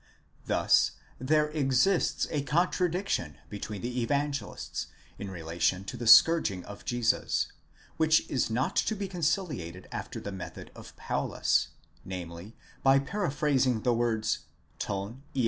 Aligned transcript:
Thus 0.47 0.93
there 1.19 1.49
exists 1.49 2.25
a 2.31 2.41
contradiction 2.41 3.35
between 3.49 3.83
the 3.83 4.01
Evangelists 4.01 4.87
in 5.19 5.29
relation 5.29 5.83
to 5.83 5.95
the 5.95 6.07
scourging 6.07 6.65
of 6.65 6.85
Jesus, 6.85 7.51
which 7.97 8.27
is 8.27 8.49
not 8.49 8.75
to 8.77 8.95
be 8.95 9.07
conciliated 9.07 9.87
after 9.91 10.19
the 10.19 10.31
method 10.31 10.71
of 10.73 10.95
Paulus, 10.97 11.67
namely 12.03 12.55
by 12.81 12.97
para 12.97 13.29
phrasing 13.29 13.83
the 13.83 13.93
words 13.93 14.39
τὸν 14.79 15.19
Ἰ. 15.35 15.39